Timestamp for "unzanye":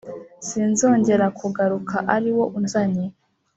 2.57-3.05